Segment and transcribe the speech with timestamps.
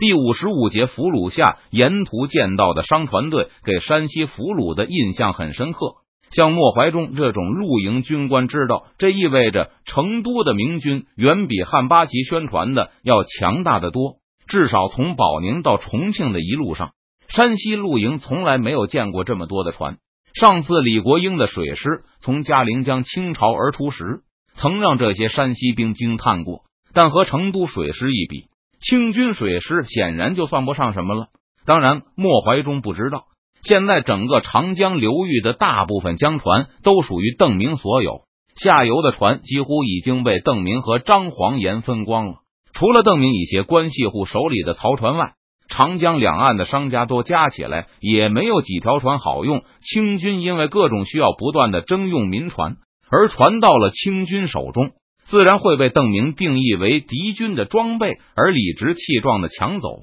[0.00, 5.96] 第五十五节俘虏下，沿途见到的商船队给山西俘虏的印象很深刻。
[6.30, 14.14] 像莫怀中这种露营军官知道，这意味着成都的明军远比汉八旗宣传的要强大的多。
[14.48, 16.92] 至少从保宁到重庆的一路上，
[17.28, 19.98] 山西露营从来没有见过这么多的船。
[20.32, 24.20] 上次李国英的水师从嘉陵江倾巢而出时，
[24.54, 26.62] 曾让这些山西兵惊叹过。
[26.94, 28.46] 但和成都水师一比，
[28.80, 31.26] 清军水师显然就算不上什么了。
[31.66, 33.24] 当然，莫怀中不知道，
[33.62, 38.22] 现在整个长江流域的大部分江船都属于邓明所有，
[38.56, 42.36] 下游的船几乎已经被邓明和张黄岩分光了。
[42.72, 45.34] 除了邓明一些关系户手里的曹船外，
[45.68, 49.62] 长江两岸的商家都加起来也没有几条船好用。
[49.82, 52.76] 清军因为各种需要，不断的征用民船，
[53.10, 54.92] 而船到了清军手中。
[55.30, 60.00] 自然会被邓明定义为敌军的装备，而理直气壮的抢走，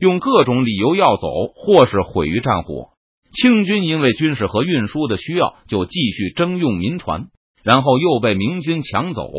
[0.00, 2.88] 用各种理由要走，或是毁于战火。
[3.34, 7.26] 清军因为军事和运输的需要，就继续征用民船，
[7.62, 9.30] 然后又被明军抢走，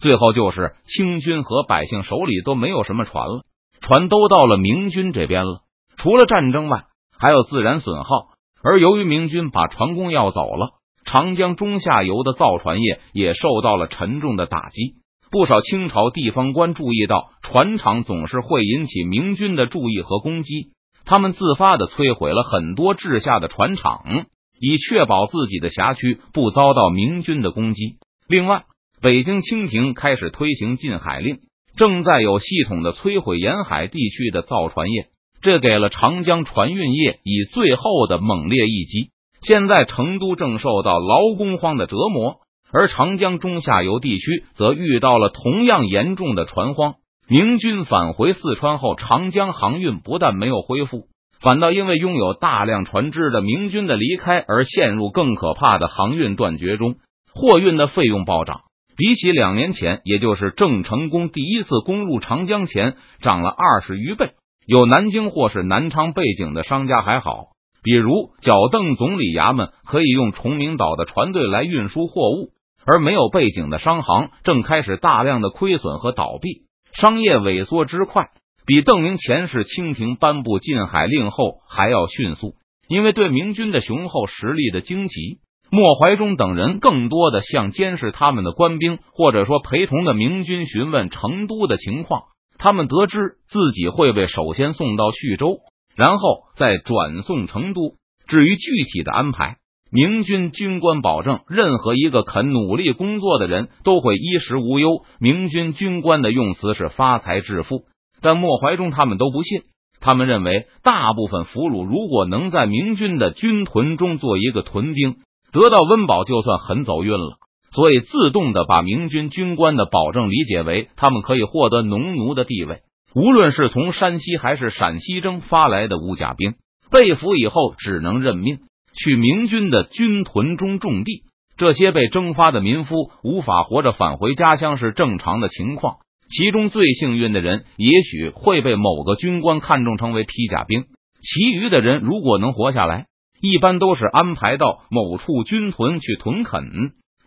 [0.00, 3.44] 最后就是清军和百姓手里都没有什么船了，
[3.80, 5.62] 船都到了明军这边了。
[5.96, 6.84] 除了战争外，
[7.18, 8.28] 还有自然损耗，
[8.62, 10.72] 而由于明军把船工要走了。
[11.04, 14.94] 长江中下游的造船业也受到了沉重的打击，
[15.30, 20.72] 不少清朝地方官注意到船厂总是会引起明军的注意和攻击，
[21.04, 24.26] 他们自发的摧毁了很多治下的船厂，
[24.58, 27.96] 以确保自己的辖区不遭到明军的攻击。
[28.26, 28.64] 另外，
[29.02, 31.38] 北京清廷开始推行禁海令，
[31.76, 35.08] 正在有系统的摧毁沿海地区的造船业，
[35.42, 39.10] 这给了长江船运业以最后的猛烈一击。
[39.46, 42.36] 现在成都正受到劳工荒的折磨，
[42.72, 46.94] 而长江中下游地区则遇到了同样严重的船荒。
[47.28, 51.08] 明军返回四川后，长江航运不但没有恢复，
[51.40, 56.96] 反倒因为拥有大量船只的明军的离开而陷入更可怕的航运断绝中。
[57.34, 58.60] 货运的费用暴涨，
[58.96, 64.32] 比起两年前，也就是郑成功第一次攻入长江前，涨了二十余倍。
[64.66, 67.53] 有南京或是南昌背景的商家还好。
[67.84, 72.48] 比如，脚邓总理衙门可以用崇明岛的船队来运输货物，
[72.86, 76.62] 而没有背景的商行正开始大量的亏损和倒闭，
[76.94, 78.30] 商业萎缩之快，
[78.64, 82.54] 比邓明前世清廷颁布禁海令后还要迅速。
[82.88, 85.38] 因为对明军的雄厚实力的惊奇，
[85.70, 92.22] 莫怀中等人更多的向监视他们的官兵，或者说陪同的明军询问成都的情况。
[92.56, 95.58] 他们得知自己会被首先送到徐州。
[95.96, 97.94] 然后再转送成都。
[98.26, 99.56] 至于具体的安排，
[99.90, 105.04] 明军军官保证，任何一个肯努力工作的人都会衣食无忧。
[105.20, 107.84] 明军军官的用词是发财致富，
[108.20, 109.62] 但莫怀中他们都不信。
[110.00, 115.16] 他们认为，大部分俘虏如果能在明军的军屯中做一个屯兵，
[115.52, 117.38] 得到温饱，就算很走运了。
[117.70, 122.82] 所以，自动的把明军军官的保证理解为他们可以获得农奴的地位。
[123.14, 126.54] 无论是从山西还是陕西征发来的乌甲兵，
[126.90, 128.58] 被俘以后只能认命
[128.92, 131.22] 去明军的军屯中种地。
[131.56, 135.98] 这些被征发的民夫无法活着返回家乡是正常的情况。
[136.28, 140.86] 其中最幸运的人，也许会被某个军官看中成为披甲兵。
[141.20, 143.06] 其余的人如果能活下来，
[143.40, 146.64] 一般都是安排到某处军屯去屯垦。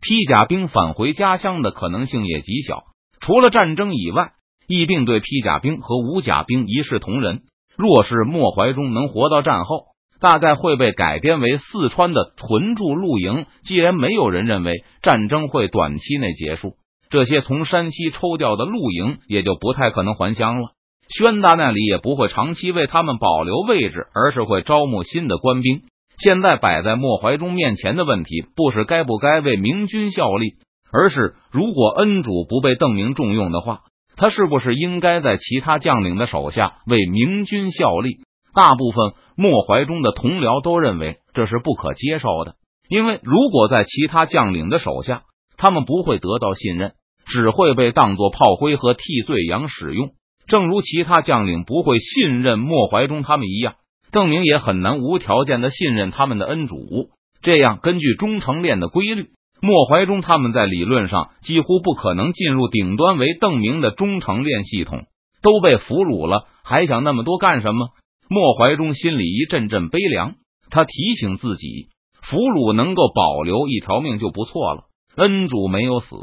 [0.01, 2.83] 披甲兵返回家乡的可能性也极小。
[3.21, 4.33] 除了战争以外。
[4.67, 7.41] 疫病对披甲兵和无甲兵一视同仁。
[7.77, 9.85] 若是莫怀中能活到战后，
[10.19, 13.45] 大概会被改编为四川的屯驻露营。
[13.63, 16.73] 既然没有人认为战争会短期内结束，
[17.09, 20.69] 这些从山西抽调的露营也就不太可能还乡了。
[21.07, 25.83] 宣大那里也不会长期为他们保留位置，而是会招募新的官兵。
[26.17, 30.55] 现在摆在莫怀中面前的问题，不是该不该为明军效力，
[30.91, 33.81] 而是如果恩主不被邓明重用的话。
[34.17, 38.17] 他是不是应该在其他将领的手下为明军效力？
[38.53, 42.55] 大部分莫怀中的同僚都认为这是不可接受的，
[42.89, 45.21] 因为如果在其他将领的手下，
[45.55, 46.93] 他们不会得到信任，
[47.25, 50.09] 只会被当作炮灰和替罪羊使用。
[50.47, 53.75] 正如其他将领不会信任莫怀中他们一样，
[54.11, 57.11] 邓明也很难无条件的信任他们的恩主。
[57.41, 59.27] 这样，根据忠诚链的规律。
[59.61, 65.05] 莫怀中他们在理论上几乎不可能进入顶端为邓明的忠诚链系统，
[65.41, 67.89] 都被俘虏了，还想那么多干什么？
[68.29, 70.35] 莫怀中心里一阵阵悲凉，
[70.69, 71.87] 他提醒自己，
[72.21, 74.83] 俘虏能够保留一条命就不错了，
[75.15, 76.15] 恩主没有死，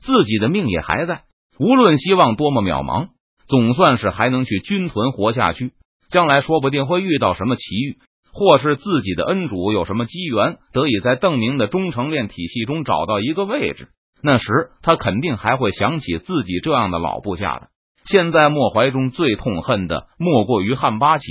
[0.00, 1.22] 自己的命也还在。
[1.58, 3.08] 无论希望多么渺茫，
[3.46, 5.72] 总算是还能去军屯活下去。
[6.08, 7.98] 将来说不定会遇到什么奇遇，
[8.40, 13.88] 或是自己的恩主有什么机缘，得以在邓明的忠诚链体系中找到一个位置。
[14.22, 17.68] 那时他肯定还会想起自己这样的老部下的。
[18.06, 21.26] 现在莫怀中最痛恨的莫过于汉八旗、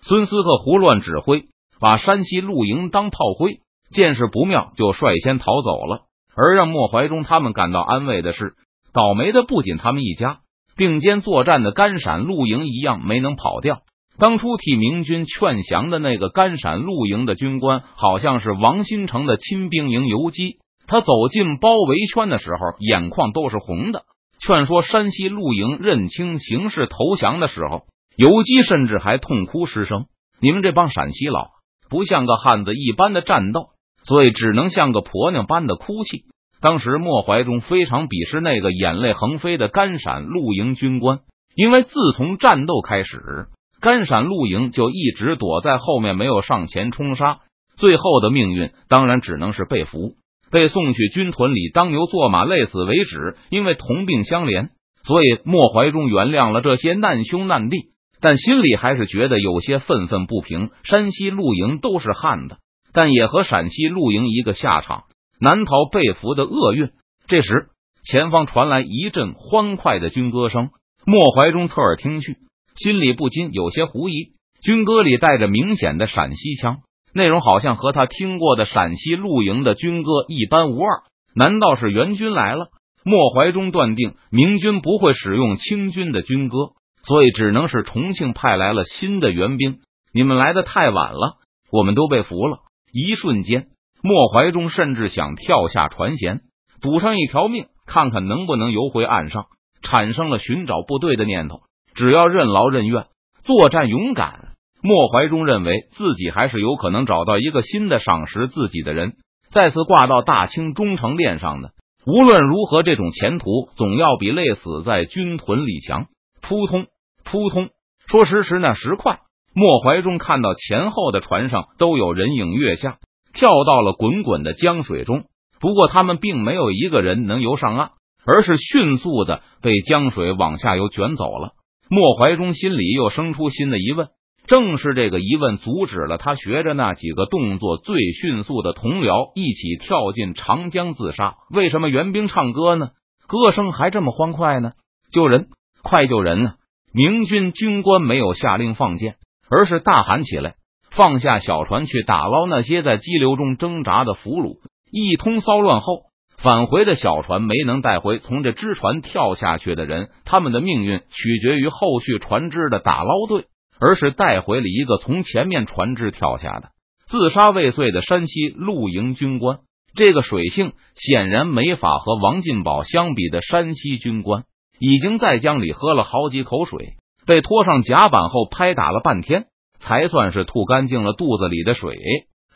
[0.00, 1.44] 孙思克胡乱指挥，
[1.80, 3.58] 把山西露营当炮灰，
[3.90, 6.04] 见势不妙就率先逃走了。
[6.34, 8.54] 而让莫怀中他们感到安慰的是，
[8.94, 10.38] 倒霉的不仅他们一家，
[10.78, 13.80] 并肩作战的甘陕露营一样没能跑掉。
[14.18, 20.58] 当初替明军劝降的那个甘陕露营的军官，好像是王新成的亲兵营游击。
[20.86, 24.02] 他走进包围圈的时候，眼眶都是红的。
[24.38, 30.04] 劝说山西露营认清形势投降的时候，游击甚至还痛哭失声。
[30.40, 31.48] 你们这帮陕西佬
[31.88, 33.70] 不像个汉子一般的战斗，
[34.04, 36.24] 所以只能像个婆娘般的哭泣。
[36.60, 41.20] 当时莫怀中非常鄙视那个眼泪横飞的甘陕露营军官，
[41.56, 43.48] 因为自从战斗开始。
[43.84, 47.40] 甘陕露营就一直躲在后面，没有上前冲杀，
[47.76, 50.14] 最后的命运当然只能是被俘，
[50.50, 53.36] 被送去军屯里当牛做马，累死为止。
[53.50, 54.70] 因为同病相怜，
[55.02, 57.76] 所以莫怀中原谅了这些难兄难弟，
[58.22, 60.70] 但心里还是觉得有些愤愤不平。
[60.82, 62.56] 山西露营都是汉子，
[62.94, 65.02] 但也和陕西露营一个下场，
[65.38, 66.88] 难逃被俘的厄运。
[67.26, 67.66] 这时，
[68.02, 70.70] 前方传来一阵欢快的军歌声，
[71.04, 72.38] 莫怀中侧耳听去。
[72.74, 74.32] 心里不禁有些狐疑，
[74.62, 76.78] 军歌里带着明显的陕西腔，
[77.12, 81.02] 内容好像和他听过的陕西露营的军歌一般无二。
[81.36, 82.68] 难道是援军来了？
[83.04, 86.56] 莫怀中断定明军不会使用清军的军歌，
[87.02, 89.78] 所以只能是重庆派来了新的援兵。
[90.12, 91.36] 你们来的太晚了，
[91.70, 92.58] 我们都被俘了。
[92.92, 93.66] 一瞬间，
[94.02, 96.40] 莫怀中甚至想跳下船舷，
[96.80, 99.46] 赌上一条命，看看能不能游回岸上，
[99.82, 101.60] 产生了寻找部队的念头。
[101.94, 103.06] 只要任劳任怨、
[103.44, 104.48] 作战勇敢，
[104.82, 109.14] 莫怀中认为自己还是有可能找到一个新的赏识自己的人，
[109.50, 111.70] 再次挂到大清忠诚链上的。
[112.06, 116.06] 无论如何，这种前途总要比累死在军屯里强。
[116.42, 116.86] 扑通
[117.24, 117.70] 扑通，
[118.06, 119.20] 说时迟，那时快，
[119.54, 122.98] 莫怀中看到前后的船上都有人影跃下，
[123.32, 125.24] 跳到了滚滚的江水中。
[125.58, 127.92] 不过，他们并没有一个人能游上岸，
[128.26, 131.52] 而是迅速的被江水往下游卷走了。
[131.88, 134.08] 莫怀中心里又生出新的疑问，
[134.46, 141.36] 正是这个疑问阻止了他学着那几个动作最迅速的同僚一起跳进长江自杀。
[141.50, 142.90] 为什么援兵唱歌呢？
[143.26, 144.72] 歌声还这么欢快呢？
[145.10, 145.48] 救人，
[145.82, 146.54] 快救人啊！
[146.92, 149.16] 明军军官没有下令放箭，
[149.50, 150.54] 而是大喊起来
[150.94, 154.58] ：“放下小船，去打捞那些在激流中挣扎的俘虏！”
[154.92, 156.02] 一通骚乱后。
[156.44, 163.46] 返回的小船没能带回从这只船跳下去的人，他们的命运取决于后续船只的打捞队，
[163.80, 166.68] 而是带回了一个从前面船只跳下的
[167.06, 169.60] 自杀未遂的山西露营军官。
[169.96, 174.42] 这个水性显然没法和王进宝相比的山西军官，
[174.78, 179.46] 已经在江里喝了好几口水，被拖上甲板后拍打了半天，
[179.78, 181.96] 才算是吐干净了肚子里的水。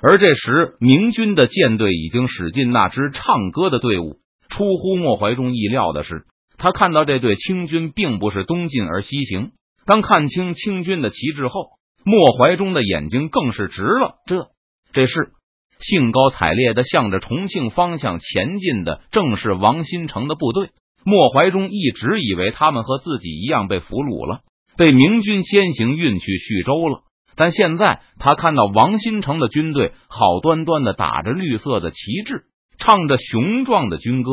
[0.00, 4.18] 而这时，明军的舰队已经驶进那支唱歌的队伍。
[4.48, 6.24] 出乎莫怀中意料的是，
[6.56, 9.50] 他看到这队清军并不是东进而西行。
[9.84, 11.70] 当看清清军的旗帜后，
[12.04, 14.16] 莫怀中的眼睛更是直了。
[14.26, 14.46] 这，
[14.92, 15.32] 这是
[15.80, 20.70] 兴高采烈的向着重庆方向前进的，正是王新成的部队。
[21.04, 24.40] 莫怀中一直以为他们和自己一样被俘虏了，
[24.76, 27.02] 被明军先行运去徐州了。
[27.38, 32.42] 但现在他看到王新成的军队好端端的打着绿色的旗帜，
[32.78, 34.30] 唱着雄壮的军歌，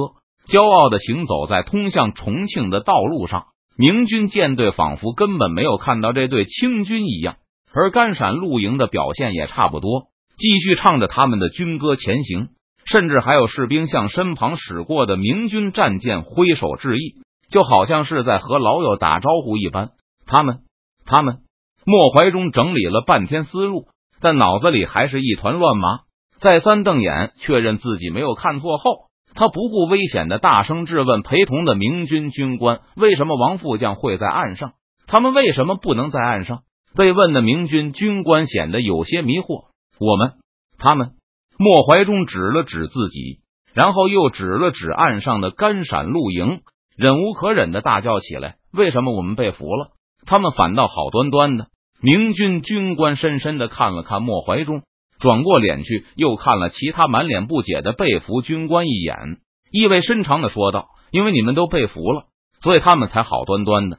[0.47, 3.45] 骄傲的行走在通向重庆的道路上。
[3.77, 7.35] 明军舰队仿佛根本没有看到这队清军一样，
[7.71, 10.07] 而甘陕露营的表现也差不多，
[10.37, 12.47] 继续唱着他们的军歌前行，
[12.85, 17.17] 甚至还有士兵向身旁驶过的明军战舰挥手致意，
[17.51, 19.91] 就好像是在和老友打招呼一般。
[20.25, 20.61] 他们，
[21.05, 21.44] 他们。
[21.85, 23.87] 莫怀中整理了半天思路，
[24.19, 25.99] 但脑子里还是一团乱麻。
[26.37, 34.73] 再三瞪眼确认自己没有看错后，他不顾危险的大声质问陪同的明军军官：“为什么王副将会在岸上？
[35.07, 36.63] 他们为什么不能在岸上？”
[36.97, 39.65] 被问的明军军官显得有些迷惑。
[39.99, 40.33] 我们，
[40.77, 41.11] 他们。
[41.57, 43.39] 莫怀中指了指自己，
[43.73, 46.61] 然后又指了指岸上的干闪露营，
[46.97, 49.91] 忍无可忍的大叫起来：“为什么我们被俘了？
[50.25, 51.67] 他们反倒好端端的？”
[52.05, 54.83] 明军军官深深的看了看莫怀中，
[55.17, 59.39] 转过脸去，又看了其他满脸不解的被俘军官一眼，
[59.71, 62.25] 意味深长的说道：“因为你们都被俘了，
[62.61, 63.97] 所以他们才好端端的。”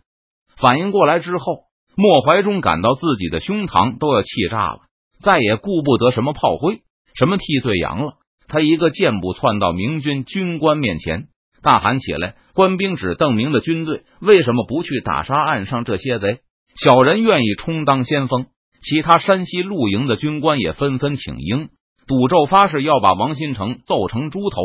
[0.57, 1.65] 反应过来之后，
[1.97, 4.83] 莫怀中感到自己的胸膛都要气炸了，
[5.19, 6.83] 再也顾不得什么炮灰、
[7.19, 8.13] 什么替罪羊了。
[8.47, 11.27] 他一个箭步窜到明军军官面前，
[11.61, 16.39] 大喊起来：“官兵指邓明的军队为什么不去打杀岸上这些贼？
[16.76, 18.47] 小人愿意充当先锋。”
[18.83, 21.71] 其他山西露营的军官也纷纷请缨，
[22.06, 24.56] 赌咒发誓要把王新成揍成猪头。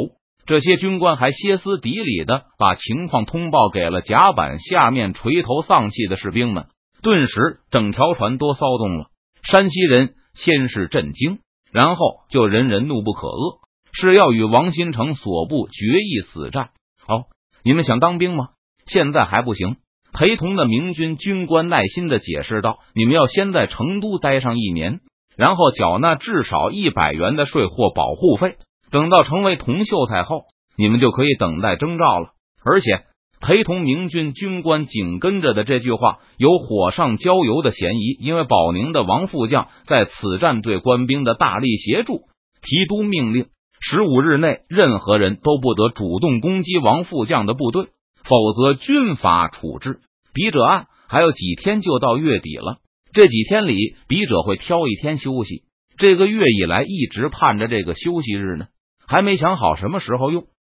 [0.46, 6.66] 这些军官还歇斯底里的把情况通报给了甲板下面垂头丧气的士兵们，
[7.02, 9.06] 顿时整条船都骚动了。
[9.42, 11.40] 山西人先是震惊，
[11.72, 13.60] 然后就人人怒不可遏。
[13.94, 16.70] 是要与王新成所部决一死战。
[17.08, 17.24] 好，
[17.64, 18.50] 你们想当兵吗？
[18.86, 19.78] 现在还不行。
[20.14, 25.00] 陪同的明军军官耐心的解释道：“你们要先在成都待上一年，
[25.38, 28.56] 然后缴纳至少一百元的税或保护费。
[28.92, 30.42] 等到成为同秀才后，
[30.78, 32.32] 你们就可以等待征召了。
[32.66, 33.04] 而且，
[33.40, 42.24] 陪同明军军官紧跟着的这句话有火上浇油的嫌疑，因为保宁的王副将在此战对官兵的大力协助，
[42.62, 43.46] 提督命令。”
[43.84, 47.86] 十五日内，任何人都不得主动攻击王副将的部队，
[48.24, 50.00] 否则军法处置。
[50.34, 52.80] 笔者案还有几天就到月底了，
[53.14, 55.64] 这几天里，笔者会挑一天休息。
[55.98, 58.68] 这个月以来一直盼着这个休息日呢，
[59.06, 60.46] 还没想好什么时候用。